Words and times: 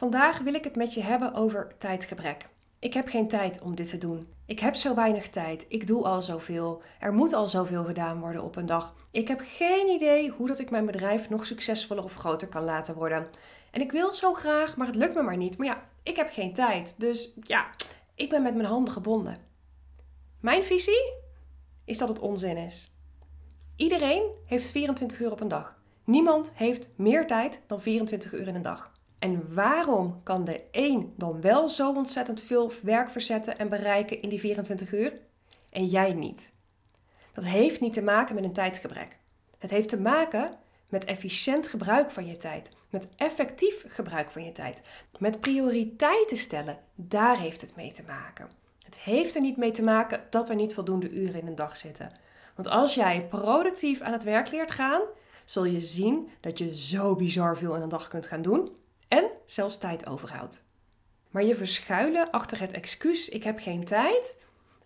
Vandaag 0.00 0.38
wil 0.38 0.54
ik 0.54 0.64
het 0.64 0.76
met 0.76 0.94
je 0.94 1.02
hebben 1.02 1.34
over 1.34 1.74
tijdgebrek. 1.78 2.48
Ik 2.78 2.94
heb 2.94 3.08
geen 3.08 3.28
tijd 3.28 3.60
om 3.60 3.74
dit 3.74 3.88
te 3.88 3.98
doen. 3.98 4.28
Ik 4.46 4.60
heb 4.60 4.74
zo 4.74 4.94
weinig 4.94 5.28
tijd. 5.28 5.66
Ik 5.68 5.86
doe 5.86 6.04
al 6.04 6.22
zoveel. 6.22 6.82
Er 7.00 7.12
moet 7.12 7.32
al 7.32 7.48
zoveel 7.48 7.84
gedaan 7.84 8.20
worden 8.20 8.42
op 8.42 8.56
een 8.56 8.66
dag. 8.66 8.94
Ik 9.10 9.28
heb 9.28 9.40
geen 9.44 9.88
idee 9.88 10.30
hoe 10.30 10.46
dat 10.48 10.58
ik 10.58 10.70
mijn 10.70 10.86
bedrijf 10.86 11.28
nog 11.28 11.46
succesvoller 11.46 12.04
of 12.04 12.14
groter 12.14 12.48
kan 12.48 12.64
laten 12.64 12.94
worden. 12.94 13.26
En 13.70 13.80
ik 13.80 13.92
wil 13.92 14.14
zo 14.14 14.34
graag, 14.34 14.76
maar 14.76 14.86
het 14.86 14.96
lukt 14.96 15.14
me 15.14 15.22
maar 15.22 15.36
niet. 15.36 15.58
Maar 15.58 15.66
ja, 15.66 15.82
ik 16.02 16.16
heb 16.16 16.30
geen 16.30 16.52
tijd. 16.52 16.94
Dus 16.98 17.32
ja, 17.42 17.70
ik 18.14 18.28
ben 18.28 18.42
met 18.42 18.54
mijn 18.54 18.68
handen 18.68 18.92
gebonden. 18.92 19.38
Mijn 20.40 20.64
visie 20.64 21.12
is 21.84 21.98
dat 21.98 22.08
het 22.08 22.18
onzin 22.18 22.56
is. 22.56 22.92
Iedereen 23.76 24.22
heeft 24.46 24.70
24 24.70 25.20
uur 25.20 25.32
op 25.32 25.40
een 25.40 25.48
dag. 25.48 25.78
Niemand 26.04 26.52
heeft 26.54 26.88
meer 26.96 27.26
tijd 27.26 27.60
dan 27.66 27.80
24 27.80 28.32
uur 28.32 28.48
in 28.48 28.54
een 28.54 28.62
dag. 28.62 28.98
En 29.20 29.54
waarom 29.54 30.20
kan 30.22 30.44
de 30.44 30.64
een 30.70 31.12
dan 31.16 31.40
wel 31.40 31.70
zo 31.70 31.92
ontzettend 31.92 32.40
veel 32.40 32.72
werk 32.82 33.10
verzetten 33.10 33.58
en 33.58 33.68
bereiken 33.68 34.22
in 34.22 34.28
die 34.28 34.40
24 34.40 34.92
uur 34.92 35.12
en 35.70 35.86
jij 35.86 36.12
niet? 36.12 36.52
Dat 37.34 37.44
heeft 37.44 37.80
niet 37.80 37.92
te 37.92 38.02
maken 38.02 38.34
met 38.34 38.44
een 38.44 38.52
tijdgebrek. 38.52 39.18
Het 39.58 39.70
heeft 39.70 39.88
te 39.88 40.00
maken 40.00 40.50
met 40.88 41.04
efficiënt 41.04 41.68
gebruik 41.68 42.10
van 42.10 42.26
je 42.26 42.36
tijd, 42.36 42.72
met 42.90 43.08
effectief 43.16 43.84
gebruik 43.88 44.30
van 44.30 44.44
je 44.44 44.52
tijd, 44.52 44.82
met 45.18 45.40
prioriteiten 45.40 46.36
stellen. 46.36 46.78
Daar 46.94 47.38
heeft 47.38 47.60
het 47.60 47.76
mee 47.76 47.92
te 47.92 48.02
maken. 48.06 48.48
Het 48.84 49.00
heeft 49.00 49.34
er 49.34 49.40
niet 49.40 49.56
mee 49.56 49.70
te 49.70 49.82
maken 49.82 50.22
dat 50.30 50.48
er 50.48 50.54
niet 50.54 50.74
voldoende 50.74 51.10
uren 51.10 51.40
in 51.40 51.46
een 51.46 51.54
dag 51.54 51.76
zitten. 51.76 52.12
Want 52.54 52.68
als 52.68 52.94
jij 52.94 53.26
productief 53.28 54.00
aan 54.00 54.12
het 54.12 54.22
werk 54.22 54.50
leert 54.50 54.70
gaan, 54.70 55.02
zul 55.44 55.64
je 55.64 55.80
zien 55.80 56.28
dat 56.40 56.58
je 56.58 56.76
zo 56.76 57.16
bizar 57.16 57.56
veel 57.56 57.74
in 57.74 57.82
een 57.82 57.88
dag 57.88 58.08
kunt 58.08 58.26
gaan 58.26 58.42
doen 58.42 58.78
en 58.89 58.89
zelfs 59.52 59.78
tijd 59.78 60.06
overhoudt. 60.06 60.64
Maar 61.30 61.44
je 61.44 61.54
verschuilen 61.54 62.30
achter 62.30 62.60
het 62.60 62.72
excuus 62.72 63.28
ik 63.28 63.42
heb 63.42 63.58
geen 63.58 63.84
tijd, 63.84 64.36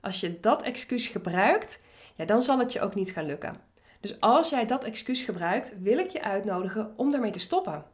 als 0.01 0.21
je 0.21 0.41
dat 0.41 0.63
excuus 0.63 1.07
gebruikt, 1.07 1.81
ja, 2.15 2.25
dan 2.25 2.43
zal 2.43 2.59
het 2.59 2.73
je 2.73 2.81
ook 2.81 2.95
niet 2.95 3.11
gaan 3.11 3.27
lukken. 3.27 3.61
Dus 4.01 4.21
als 4.21 4.51
jij 4.51 4.67
dat 4.67 4.85
excuus 4.85 5.23
gebruikt, 5.23 5.73
wil 5.81 5.99
ik 5.99 6.11
je 6.11 6.23
uitnodigen 6.23 6.93
om 6.97 7.11
daarmee 7.11 7.31
te 7.31 7.39
stoppen. 7.39 7.85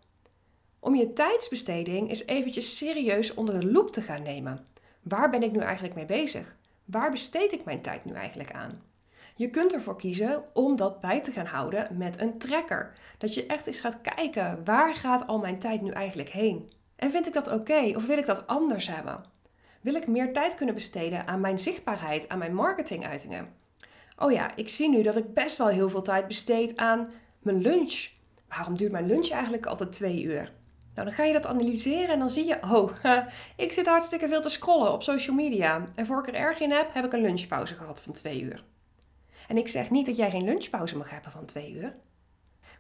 Om 0.79 0.95
je 0.95 1.13
tijdsbesteding 1.13 2.09
eens 2.09 2.27
eventjes 2.27 2.77
serieus 2.77 3.35
onder 3.35 3.61
de 3.61 3.67
loep 3.67 3.93
te 3.93 4.03
gaan 4.03 4.23
nemen. 4.23 4.67
Waar 5.03 5.31
ben 5.31 5.43
ik 5.43 5.53
nu 5.53 5.59
eigenlijk 5.59 5.95
mee 5.95 6.07
bezig? 6.07 6.57
Waar 6.85 7.11
besteed 7.11 7.53
ik 7.53 7.65
mijn 7.65 7.83
tijd 7.83 8.05
nu 8.05 8.13
eigenlijk 8.13 8.53
aan? 8.53 8.83
Je 9.41 9.51
kunt 9.51 9.75
ervoor 9.75 9.97
kiezen 9.97 10.45
om 10.53 10.77
dat 10.77 11.01
bij 11.01 11.21
te 11.21 11.31
gaan 11.31 11.47
houden 11.47 11.97
met 11.97 12.21
een 12.21 12.39
tracker. 12.39 12.93
Dat 13.19 13.35
je 13.35 13.47
echt 13.47 13.67
eens 13.67 13.81
gaat 13.81 14.01
kijken, 14.01 14.65
waar 14.65 14.95
gaat 14.95 15.27
al 15.27 15.39
mijn 15.39 15.59
tijd 15.59 15.83
nu 15.83 15.91
eigenlijk 15.91 16.29
heen? 16.29 16.71
En 16.97 17.11
vind 17.11 17.27
ik 17.27 17.33
dat 17.33 17.53
oké 17.53 17.93
of 17.95 18.07
wil 18.07 18.19
ik 18.19 18.27
dat 18.27 18.47
anders 18.47 18.89
hebben? 18.89 19.25
Wil 19.81 19.95
ik 19.95 20.07
meer 20.07 20.33
tijd 20.33 20.55
kunnen 20.55 20.75
besteden 20.75 21.27
aan 21.27 21.41
mijn 21.41 21.59
zichtbaarheid, 21.59 22.29
aan 22.29 22.39
mijn 22.39 22.55
marketinguitingen? 22.55 23.49
Oh 24.19 24.33
ja, 24.33 24.57
ik 24.57 24.69
zie 24.69 24.89
nu 24.89 25.03
dat 25.03 25.17
ik 25.17 25.35
best 25.35 25.59
wel 25.59 25.69
heel 25.69 25.91
veel 25.91 26.03
tijd 26.03 26.27
besteed 26.27 26.77
aan 26.77 27.11
mijn 27.39 27.61
lunch. 27.61 28.09
Waarom 28.49 28.77
duurt 28.77 28.93
mijn 28.93 29.07
lunch 29.07 29.31
eigenlijk 29.31 29.67
altijd 29.67 29.93
twee 29.93 30.23
uur? 30.23 30.53
Nou, 30.95 31.09
dan 31.09 31.13
ga 31.13 31.25
je 31.25 31.33
dat 31.33 31.47
analyseren 31.47 32.09
en 32.09 32.19
dan 32.19 32.31
zie 32.31 32.47
je, 32.47 32.59
oh, 32.63 32.93
ik 33.57 33.73
zit 33.73 33.87
hartstikke 33.87 34.29
veel 34.29 34.41
te 34.41 34.49
scrollen 34.49 34.93
op 34.93 35.03
social 35.03 35.37
media. 35.37 35.89
En 35.95 36.07
voor 36.07 36.19
ik 36.19 36.27
er 36.27 36.41
erg 36.41 36.61
in 36.61 36.71
heb, 36.71 36.89
heb 36.93 37.05
ik 37.05 37.13
een 37.13 37.21
lunchpauze 37.21 37.75
gehad 37.75 38.01
van 38.01 38.13
twee 38.13 38.43
uur. 38.43 38.65
En 39.51 39.57
ik 39.57 39.69
zeg 39.69 39.91
niet 39.91 40.07
dat 40.07 40.17
jij 40.17 40.31
geen 40.31 40.45
lunchpauze 40.45 40.97
mag 40.97 41.11
hebben 41.11 41.31
van 41.31 41.45
twee 41.45 41.73
uur. 41.73 41.95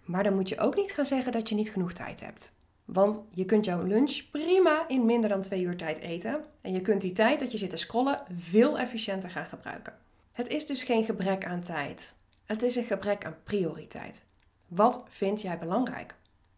Maar 0.05 0.23
dan 0.23 0.35
moet 0.35 0.49
je 0.49 0.59
ook 0.59 0.77
niet 0.77 0.93
gaan 0.93 1.05
zeggen 1.05 1.33
dat 1.33 1.49
je 1.49 1.55
niet 1.55 1.71
genoeg 1.71 1.93
tijd 1.93 2.21
hebt. 2.21 2.53
Want 2.85 3.23
je 3.31 3.45
kunt 3.45 3.65
jouw 3.65 3.83
lunch 3.83 4.31
prima 4.31 4.89
in 4.89 5.07
minder 5.07 5.31
dan 5.31 5.43
twee 5.43 5.63
uur 5.63 5.77
tijd 5.77 5.99
eten. 5.99 6.45
En 6.61 6.73
je 6.73 6.81
kunt 6.81 7.01
die 7.01 7.13
tijd 7.13 7.41
dat 7.41 7.53
je 7.53 7.59
zit 7.59 7.71
te 7.71 7.77
scrollen 7.77 8.23
veel 8.35 8.79
efficiënter 8.79 9.31
gaan 9.31 9.47
gebruiken. 9.47 9.93
Het 10.33 10.49
is 10.49 10.67
dus 10.67 10.83
geen 10.83 11.05
gebrek 11.05 11.45
aan 11.45 11.61
tijd. 11.61 12.17
Het 12.45 12.63
is 12.63 12.77
een 12.77 12.85
gebrek 12.85 13.25
aan 13.25 13.37
prioriteit. 13.45 14.27
Wat 14.69 15.05
vind 15.09 15.41
jij 15.41 15.59
belangrijk? 15.59 16.15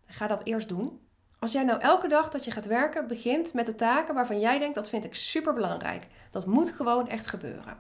Ga 0.07 0.27
dat 0.27 0.45
eerst 0.45 0.69
doen. 0.69 1.01
Als 1.39 1.53
jij 1.53 1.65
nou 1.65 1.81
elke 1.81 2.09
dag 2.09 2.29
dat 2.29 2.45
je 2.45 2.51
gaat 2.51 2.67
werken 2.67 3.07
begint 3.07 3.53
met 3.53 3.67
de 3.67 3.75
taken 3.75 4.15
waarvan 4.15 4.41
jij 4.41 4.59
denkt 4.59 4.75
dat 4.75 4.89
vind 4.89 5.05
ik 5.05 5.15
super 5.15 5.55
belangrijk. 5.55 6.07
Dat 6.31 6.47
moet 6.47 6.71
gewoon 6.71 7.09
echt 7.09 7.27
gebeuren. 7.27 7.77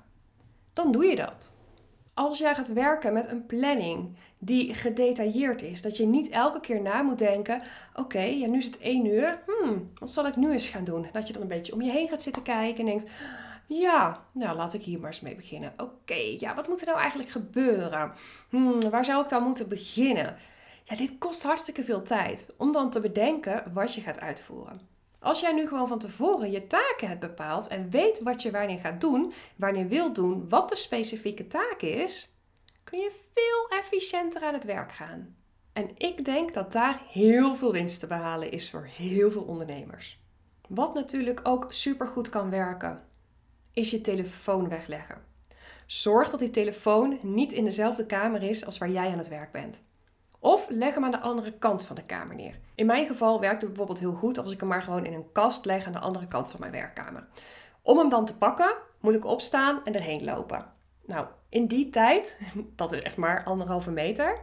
Dan 0.73 0.93
doe 0.93 1.05
je 1.05 1.17
dat. 1.17 1.53
Als 2.15 2.39
jij 2.39 2.55
gaat 2.55 2.73
werken 2.73 3.13
met 3.13 3.29
een 3.29 3.47
planning 3.47 4.17
die 4.39 4.75
gedetailleerd 4.75 5.63
is, 5.63 5.83
dat 5.83 5.97
je 5.97 6.07
niet 6.07 6.29
elke 6.29 6.61
keer 6.61 6.81
na 6.81 7.03
moet 7.03 7.19
denken: 7.19 7.63
oké, 7.95 8.21
ja, 8.21 8.47
nu 8.47 8.59
is 8.59 8.65
het 8.65 8.79
één 8.79 9.07
uur, 9.07 9.43
hmm, 9.47 9.91
wat 9.95 10.11
zal 10.11 10.27
ik 10.27 10.37
nu 10.37 10.53
eens 10.53 10.69
gaan 10.69 10.85
doen? 10.85 11.07
Dat 11.13 11.27
je 11.27 11.33
dan 11.33 11.43
een 11.43 11.49
beetje 11.49 11.73
om 11.73 11.83
je 11.83 11.91
heen 11.91 12.09
gaat 12.09 12.23
zitten 12.23 12.43
kijken 12.43 12.79
en 12.79 12.87
denkt: 12.87 13.11
ja, 13.67 14.25
nou 14.33 14.57
laat 14.57 14.75
ik 14.75 14.83
hier 14.83 14.99
maar 14.99 15.11
eens 15.11 15.21
mee 15.21 15.35
beginnen. 15.35 15.73
Oké, 15.77 16.37
ja, 16.39 16.55
wat 16.55 16.69
moet 16.69 16.81
er 16.81 16.87
nou 16.87 16.99
eigenlijk 16.99 17.31
gebeuren? 17.31 18.13
Hmm, 18.49 18.91
waar 18.91 19.05
zou 19.05 19.23
ik 19.23 19.29
dan 19.29 19.43
moeten 19.43 19.69
beginnen? 19.69 20.37
Ja, 20.85 20.97
dit 20.97 21.19
kost 21.19 21.43
hartstikke 21.43 21.85
veel 21.85 22.03
tijd 22.03 22.51
om 22.57 22.73
dan 22.73 22.91
te 22.91 23.01
bedenken 23.01 23.73
wat 23.73 23.95
je 23.95 24.01
gaat 24.01 24.21
uitvoeren. 24.21 24.81
Als 25.23 25.41
jij 25.41 25.53
nu 25.53 25.67
gewoon 25.67 25.89
van 25.89 25.99
tevoren 25.99 26.51
je 26.51 26.67
taken 26.67 27.09
hebt 27.09 27.21
bepaald 27.21 27.69
en 27.69 27.91
weet 27.91 28.21
wat 28.21 28.43
je 28.43 28.51
wanneer 28.51 28.79
gaat 28.79 29.01
doen, 29.01 29.33
wanneer 29.57 29.89
wil 29.89 30.13
doen, 30.13 30.49
wat 30.49 30.69
de 30.69 30.77
specifieke 30.77 31.47
taak 31.47 31.81
is, 31.81 32.33
kun 32.85 32.99
je 32.99 33.13
veel 33.35 33.79
efficiënter 33.79 34.43
aan 34.43 34.55
het 34.55 34.65
werk 34.65 34.93
gaan. 34.93 35.37
En 35.73 35.91
ik 35.97 36.25
denk 36.25 36.55
dat 36.55 36.73
daar 36.73 37.03
heel 37.09 37.55
veel 37.55 37.73
winst 37.73 38.01
te 38.01 38.07
behalen 38.07 38.51
is 38.51 38.71
voor 38.71 38.85
heel 38.85 39.31
veel 39.31 39.43
ondernemers. 39.43 40.21
Wat 40.69 40.95
natuurlijk 40.95 41.41
ook 41.43 41.73
supergoed 41.73 42.29
kan 42.29 42.51
werken, 42.51 43.01
is 43.73 43.91
je 43.91 44.01
telefoon 44.01 44.69
wegleggen. 44.69 45.25
Zorg 45.87 46.31
dat 46.31 46.41
die 46.41 46.51
telefoon 46.51 47.19
niet 47.23 47.53
in 47.53 47.65
dezelfde 47.65 48.07
kamer 48.07 48.43
is 48.43 48.65
als 48.65 48.79
waar 48.79 48.91
jij 48.91 49.11
aan 49.11 49.19
het 49.19 49.29
werk 49.29 49.53
bent. 49.53 49.83
Of 50.43 50.67
leg 50.69 50.95
hem 50.95 51.05
aan 51.05 51.11
de 51.11 51.21
andere 51.21 51.53
kant 51.53 51.85
van 51.85 51.97
de 51.97 52.05
kamer 52.05 52.37
neer. 52.37 52.59
In 52.75 52.87
mijn 52.87 53.07
geval 53.07 53.41
werkt 53.41 53.61
het 53.61 53.71
bijvoorbeeld 53.71 53.99
heel 53.99 54.13
goed 54.13 54.39
als 54.39 54.53
ik 54.53 54.61
hem 54.61 54.69
maar 54.69 54.83
gewoon 54.83 55.05
in 55.05 55.13
een 55.13 55.33
kast 55.33 55.65
leg 55.65 55.87
aan 55.87 55.93
de 55.93 55.99
andere 55.99 56.29
kant 56.29 56.51
van 56.51 56.61
mijn 56.61 56.73
werkkamer. 56.73 57.27
Om 57.83 57.99
hem 57.99 58.09
dan 58.09 58.25
te 58.25 58.37
pakken, 58.37 58.75
moet 59.01 59.15
ik 59.15 59.25
opstaan 59.25 59.81
en 59.85 59.95
erheen 59.95 60.25
lopen. 60.25 60.67
Nou, 61.05 61.27
in 61.49 61.67
die 61.67 61.91
tijd, 61.91 62.41
dat 62.77 62.93
is 62.93 63.03
echt 63.03 63.17
maar 63.17 63.45
anderhalve 63.45 63.91
meter. 63.91 64.39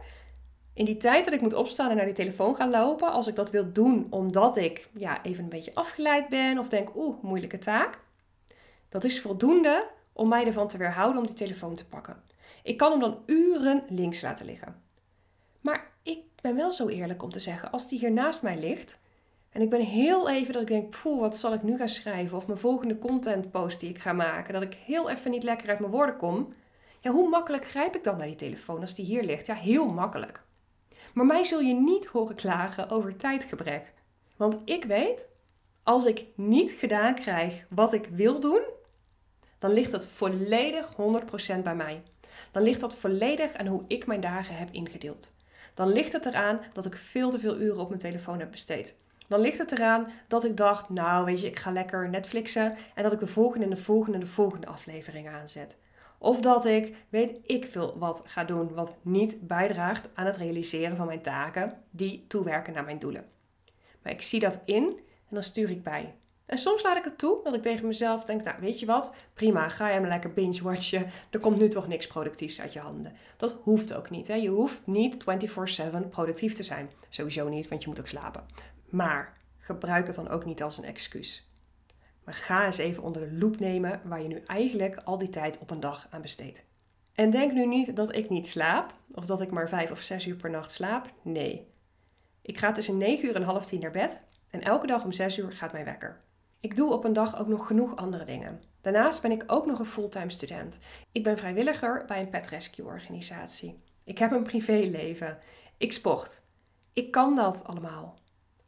In 0.74 0.84
die 0.84 0.96
tijd 0.96 1.24
dat 1.24 1.34
ik 1.34 1.40
moet 1.40 1.54
opstaan 1.54 1.90
en 1.90 1.96
naar 1.96 2.04
die 2.04 2.14
telefoon 2.14 2.56
gaan 2.56 2.70
lopen, 2.70 3.12
als 3.12 3.26
ik 3.26 3.34
dat 3.34 3.50
wil 3.50 3.72
doen 3.72 4.06
omdat 4.10 4.56
ik 4.56 4.88
ja, 4.92 5.22
even 5.22 5.42
een 5.42 5.50
beetje 5.50 5.74
afgeleid 5.74 6.28
ben 6.28 6.58
of 6.58 6.68
denk, 6.68 6.96
oeh, 6.96 7.22
moeilijke 7.22 7.58
taak. 7.58 7.98
Dat 8.88 9.04
is 9.04 9.20
voldoende 9.20 9.86
om 10.12 10.28
mij 10.28 10.46
ervan 10.46 10.68
te 10.68 10.78
weerhouden 10.78 11.20
om 11.20 11.26
die 11.26 11.36
telefoon 11.36 11.74
te 11.74 11.88
pakken. 11.88 12.22
Ik 12.62 12.76
kan 12.76 12.90
hem 12.90 13.00
dan 13.00 13.18
uren 13.26 13.82
links 13.88 14.22
laten 14.22 14.46
liggen. 14.46 14.88
Ik 16.40 16.46
ben 16.46 16.56
wel 16.56 16.72
zo 16.72 16.88
eerlijk 16.88 17.22
om 17.22 17.30
te 17.30 17.38
zeggen, 17.38 17.70
als 17.70 17.88
die 17.88 17.98
hier 17.98 18.12
naast 18.12 18.42
mij 18.42 18.58
ligt 18.58 18.98
en 19.50 19.60
ik 19.60 19.70
ben 19.70 19.80
heel 19.80 20.28
even 20.28 20.52
dat 20.52 20.62
ik 20.62 20.68
denk, 20.68 21.00
poeh, 21.02 21.20
wat 21.20 21.38
zal 21.38 21.52
ik 21.52 21.62
nu 21.62 21.76
gaan 21.76 21.88
schrijven? 21.88 22.36
Of 22.36 22.46
mijn 22.46 22.58
volgende 22.58 22.98
content 22.98 23.50
post 23.50 23.80
die 23.80 23.90
ik 23.90 23.98
ga 23.98 24.12
maken, 24.12 24.52
dat 24.52 24.62
ik 24.62 24.74
heel 24.74 25.10
even 25.10 25.30
niet 25.30 25.42
lekker 25.42 25.68
uit 25.68 25.78
mijn 25.78 25.92
woorden 25.92 26.16
kom. 26.16 26.54
Ja, 27.00 27.10
hoe 27.10 27.28
makkelijk 27.28 27.66
grijp 27.66 27.96
ik 27.96 28.04
dan 28.04 28.16
naar 28.16 28.26
die 28.26 28.36
telefoon 28.36 28.80
als 28.80 28.94
die 28.94 29.04
hier 29.04 29.22
ligt? 29.22 29.46
Ja, 29.46 29.54
heel 29.54 29.86
makkelijk. 29.86 30.42
Maar 31.14 31.26
mij 31.26 31.44
zul 31.44 31.60
je 31.60 31.74
niet 31.74 32.06
horen 32.06 32.34
klagen 32.34 32.90
over 32.90 33.16
tijdgebrek. 33.16 33.92
Want 34.36 34.62
ik 34.64 34.84
weet, 34.84 35.28
als 35.82 36.04
ik 36.04 36.26
niet 36.34 36.70
gedaan 36.70 37.14
krijg 37.14 37.66
wat 37.68 37.92
ik 37.92 38.06
wil 38.06 38.40
doen, 38.40 38.62
dan 39.58 39.72
ligt 39.72 39.90
dat 39.90 40.06
volledig 40.06 40.92
100% 41.58 41.62
bij 41.62 41.74
mij. 41.76 42.02
Dan 42.52 42.62
ligt 42.62 42.80
dat 42.80 42.94
volledig 42.94 43.54
aan 43.54 43.66
hoe 43.66 43.84
ik 43.86 44.06
mijn 44.06 44.20
dagen 44.20 44.54
heb 44.54 44.70
ingedeeld 44.70 45.32
dan 45.74 45.88
ligt 45.88 46.12
het 46.12 46.26
eraan 46.26 46.60
dat 46.72 46.86
ik 46.86 46.96
veel 46.96 47.30
te 47.30 47.38
veel 47.38 47.60
uren 47.60 47.80
op 47.80 47.88
mijn 47.88 48.00
telefoon 48.00 48.38
heb 48.38 48.50
besteed. 48.50 48.94
Dan 49.28 49.40
ligt 49.40 49.58
het 49.58 49.72
eraan 49.72 50.06
dat 50.28 50.44
ik 50.44 50.56
dacht, 50.56 50.88
nou 50.88 51.24
weet 51.24 51.40
je, 51.40 51.46
ik 51.46 51.58
ga 51.58 51.70
lekker 51.70 52.08
Netflixen 52.08 52.74
en 52.94 53.02
dat 53.02 53.12
ik 53.12 53.20
de 53.20 53.26
volgende 53.26 53.64
en 53.64 53.70
de 53.70 53.76
volgende 53.76 54.18
en 54.18 54.24
de 54.24 54.30
volgende 54.30 54.66
aflevering 54.66 55.28
aanzet. 55.28 55.76
Of 56.18 56.40
dat 56.40 56.64
ik, 56.64 56.96
weet 57.08 57.32
ik 57.42 57.64
veel 57.64 57.98
wat 57.98 58.22
ga 58.26 58.44
doen 58.44 58.74
wat 58.74 58.94
niet 59.02 59.46
bijdraagt 59.46 60.08
aan 60.14 60.26
het 60.26 60.36
realiseren 60.36 60.96
van 60.96 61.06
mijn 61.06 61.22
taken 61.22 61.82
die 61.90 62.24
toewerken 62.28 62.72
naar 62.72 62.84
mijn 62.84 62.98
doelen. 62.98 63.24
Maar 64.02 64.12
ik 64.12 64.22
zie 64.22 64.40
dat 64.40 64.58
in 64.64 64.84
en 65.28 65.34
dan 65.34 65.42
stuur 65.42 65.70
ik 65.70 65.82
bij. 65.82 66.14
En 66.50 66.58
soms 66.58 66.82
laat 66.82 66.96
ik 66.96 67.04
het 67.04 67.18
toe 67.18 67.40
dat 67.44 67.54
ik 67.54 67.62
tegen 67.62 67.86
mezelf 67.86 68.24
denk, 68.24 68.44
nou 68.44 68.56
weet 68.60 68.80
je 68.80 68.86
wat, 68.86 69.14
prima, 69.34 69.68
ga 69.68 69.88
jij 69.88 70.00
maar 70.00 70.10
lekker 70.10 70.32
binge-watchen. 70.32 71.10
Er 71.30 71.40
komt 71.40 71.58
nu 71.58 71.68
toch 71.68 71.88
niks 71.88 72.06
productiefs 72.06 72.60
uit 72.60 72.72
je 72.72 72.78
handen. 72.78 73.12
Dat 73.36 73.56
hoeft 73.62 73.94
ook 73.94 74.10
niet. 74.10 74.28
Hè? 74.28 74.34
Je 74.34 74.48
hoeft 74.48 74.86
niet 74.86 75.16
24/7 75.16 76.08
productief 76.08 76.54
te 76.54 76.62
zijn. 76.62 76.90
Sowieso 77.08 77.48
niet, 77.48 77.68
want 77.68 77.82
je 77.82 77.88
moet 77.88 78.00
ook 78.00 78.06
slapen. 78.06 78.44
Maar 78.88 79.36
gebruik 79.58 80.06
het 80.06 80.16
dan 80.16 80.28
ook 80.28 80.44
niet 80.44 80.62
als 80.62 80.78
een 80.78 80.84
excuus. 80.84 81.50
Maar 82.24 82.34
ga 82.34 82.64
eens 82.64 82.78
even 82.78 83.02
onder 83.02 83.22
de 83.22 83.38
loep 83.38 83.60
nemen 83.60 84.00
waar 84.04 84.22
je 84.22 84.28
nu 84.28 84.42
eigenlijk 84.46 85.00
al 85.04 85.18
die 85.18 85.30
tijd 85.30 85.58
op 85.58 85.70
een 85.70 85.80
dag 85.80 86.06
aan 86.10 86.22
besteedt. 86.22 86.64
En 87.14 87.30
denk 87.30 87.52
nu 87.52 87.66
niet 87.66 87.96
dat 87.96 88.16
ik 88.16 88.30
niet 88.30 88.46
slaap, 88.46 88.94
of 89.12 89.26
dat 89.26 89.40
ik 89.40 89.50
maar 89.50 89.68
vijf 89.68 89.90
of 89.90 90.00
zes 90.00 90.26
uur 90.26 90.36
per 90.36 90.50
nacht 90.50 90.70
slaap. 90.70 91.12
Nee. 91.22 91.68
Ik 92.42 92.58
ga 92.58 92.72
tussen 92.72 92.96
9 92.96 93.28
uur 93.28 93.34
en 93.34 93.42
half 93.42 93.66
tien 93.66 93.80
naar 93.80 93.90
bed 93.90 94.20
En 94.50 94.62
elke 94.62 94.86
dag 94.86 95.04
om 95.04 95.12
6 95.12 95.38
uur 95.38 95.52
gaat 95.52 95.72
mijn 95.72 95.84
wekker. 95.84 96.28
Ik 96.60 96.76
doe 96.76 96.92
op 96.92 97.04
een 97.04 97.12
dag 97.12 97.38
ook 97.38 97.46
nog 97.46 97.66
genoeg 97.66 97.96
andere 97.96 98.24
dingen. 98.24 98.62
Daarnaast 98.80 99.22
ben 99.22 99.30
ik 99.30 99.44
ook 99.46 99.66
nog 99.66 99.78
een 99.78 99.84
fulltime 99.84 100.30
student. 100.30 100.78
Ik 101.12 101.22
ben 101.22 101.38
vrijwilliger 101.38 102.04
bij 102.06 102.20
een 102.20 102.28
pet 102.28 102.48
rescue 102.48 102.86
organisatie. 102.86 103.82
Ik 104.04 104.18
heb 104.18 104.32
een 104.32 104.42
privéleven. 104.42 105.38
Ik 105.76 105.92
sport. 105.92 106.42
Ik 106.92 107.10
kan 107.10 107.34
dat 107.34 107.64
allemaal. 107.64 108.18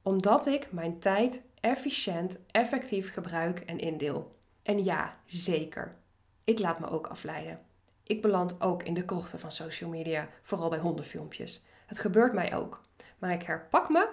Omdat 0.03 0.47
ik 0.47 0.73
mijn 0.73 0.99
tijd 0.99 1.43
efficiënt, 1.61 2.39
effectief 2.51 3.13
gebruik 3.13 3.61
en 3.61 3.79
indeel. 3.79 4.37
En 4.63 4.85
ja, 4.85 5.17
zeker. 5.27 5.97
Ik 6.45 6.59
laat 6.59 6.79
me 6.79 6.89
ook 6.89 7.07
afleiden. 7.07 7.61
Ik 8.03 8.23
beland 8.23 8.61
ook 8.61 8.83
in 8.83 8.95
de 8.95 9.05
krochten 9.05 9.39
van 9.39 9.53
social 9.53 9.91
media, 9.91 10.29
vooral 10.43 10.69
bij 10.69 10.79
hondenfilmpjes. 10.79 11.65
Het 11.87 11.99
gebeurt 11.99 12.33
mij 12.33 12.57
ook. 12.57 12.83
Maar 13.19 13.33
ik 13.33 13.43
herpak 13.43 13.89
me 13.89 14.09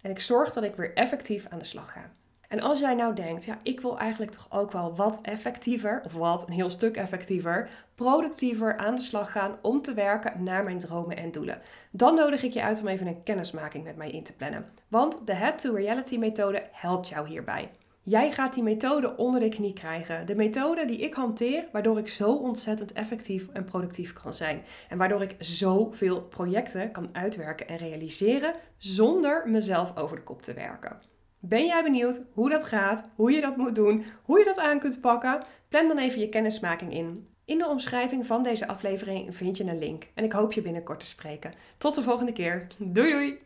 en 0.00 0.10
ik 0.10 0.20
zorg 0.20 0.52
dat 0.52 0.64
ik 0.64 0.74
weer 0.74 0.94
effectief 0.94 1.46
aan 1.46 1.58
de 1.58 1.64
slag 1.64 1.92
ga. 1.92 2.10
En 2.50 2.60
als 2.60 2.78
jij 2.78 2.94
nou 2.94 3.14
denkt, 3.14 3.44
ja, 3.44 3.58
ik 3.62 3.80
wil 3.80 3.98
eigenlijk 3.98 4.30
toch 4.30 4.46
ook 4.50 4.72
wel 4.72 4.94
wat 4.94 5.20
effectiever, 5.22 6.02
of 6.04 6.12
wat, 6.12 6.46
een 6.46 6.52
heel 6.52 6.70
stuk 6.70 6.96
effectiever, 6.96 7.68
productiever 7.94 8.76
aan 8.76 8.94
de 8.94 9.00
slag 9.00 9.32
gaan 9.32 9.58
om 9.62 9.82
te 9.82 9.94
werken 9.94 10.42
naar 10.42 10.64
mijn 10.64 10.78
dromen 10.78 11.16
en 11.16 11.30
doelen. 11.30 11.60
Dan 11.90 12.14
nodig 12.14 12.42
ik 12.42 12.52
je 12.52 12.62
uit 12.62 12.80
om 12.80 12.88
even 12.88 13.06
een 13.06 13.22
kennismaking 13.22 13.84
met 13.84 13.96
mij 13.96 14.10
in 14.10 14.22
te 14.22 14.32
plannen. 14.32 14.64
Want 14.88 15.26
de 15.26 15.34
Head 15.34 15.58
to 15.58 15.74
Reality 15.74 16.16
methode 16.16 16.62
helpt 16.72 17.08
jou 17.08 17.28
hierbij. 17.28 17.70
Jij 18.02 18.32
gaat 18.32 18.54
die 18.54 18.62
methode 18.62 19.16
onder 19.16 19.40
de 19.40 19.48
knie 19.48 19.72
krijgen. 19.72 20.26
De 20.26 20.34
methode 20.34 20.84
die 20.84 20.98
ik 20.98 21.14
hanteer, 21.14 21.64
waardoor 21.72 21.98
ik 21.98 22.08
zo 22.08 22.32
ontzettend 22.32 22.92
effectief 22.92 23.48
en 23.52 23.64
productief 23.64 24.12
kan 24.12 24.34
zijn. 24.34 24.62
En 24.88 24.98
waardoor 24.98 25.22
ik 25.22 25.34
zoveel 25.38 26.22
projecten 26.22 26.90
kan 26.90 27.08
uitwerken 27.12 27.68
en 27.68 27.76
realiseren 27.76 28.54
zonder 28.76 29.48
mezelf 29.48 29.96
over 29.96 30.16
de 30.16 30.22
kop 30.22 30.42
te 30.42 30.54
werken. 30.54 31.09
Ben 31.42 31.66
jij 31.66 31.82
benieuwd 31.82 32.22
hoe 32.32 32.50
dat 32.50 32.64
gaat, 32.64 33.04
hoe 33.14 33.32
je 33.32 33.40
dat 33.40 33.56
moet 33.56 33.74
doen, 33.74 34.04
hoe 34.22 34.38
je 34.38 34.44
dat 34.44 34.58
aan 34.58 34.78
kunt 34.78 35.00
pakken? 35.00 35.42
Plan 35.68 35.88
dan 35.88 35.98
even 35.98 36.20
je 36.20 36.28
kennismaking 36.28 36.92
in. 36.92 37.26
In 37.44 37.58
de 37.58 37.68
omschrijving 37.68 38.26
van 38.26 38.42
deze 38.42 38.66
aflevering 38.68 39.36
vind 39.36 39.56
je 39.56 39.64
een 39.64 39.78
link 39.78 40.06
en 40.14 40.24
ik 40.24 40.32
hoop 40.32 40.52
je 40.52 40.62
binnenkort 40.62 41.00
te 41.00 41.06
spreken. 41.06 41.54
Tot 41.78 41.94
de 41.94 42.02
volgende 42.02 42.32
keer. 42.32 42.66
Doei 42.78 43.10
doei! 43.10 43.38